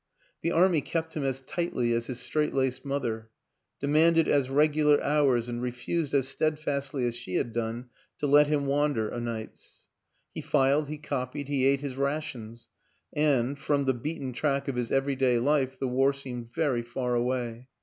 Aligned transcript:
The 0.41 0.51
Army 0.51 0.81
kept 0.81 1.13
him 1.15 1.23
as 1.23 1.41
tightly 1.41 1.93
as 1.93 2.07
his 2.07 2.19
strait 2.19 2.55
laced 2.55 2.83
mother; 2.83 3.29
demanded 3.79 4.27
as 4.27 4.49
regular 4.49 4.99
hours 5.03 5.47
and 5.47 5.61
refused, 5.61 6.15
as 6.15 6.27
steadfastly 6.27 7.05
as 7.05 7.15
she 7.15 7.35
had 7.35 7.53
done, 7.53 7.89
to 8.17 8.25
let 8.25 8.47
him 8.47 8.65
wander 8.65 9.13
o' 9.13 9.19
nights. 9.19 9.89
He 10.33 10.41
filed, 10.41 10.87
he 10.89 10.97
copied, 10.97 11.49
he 11.49 11.67
ate 11.67 11.81
his 11.81 11.97
rations 11.97 12.67
and 13.13 13.59
from 13.59 13.85
the 13.85 13.93
beaten 13.93 14.33
track 14.33 14.67
of 14.67 14.75
his 14.75 14.91
everyday 14.91 15.37
life, 15.37 15.77
the 15.77 15.87
war 15.87 16.13
seemed 16.13 16.51
very 16.51 16.81
far 16.81 17.13
away. 17.13 17.67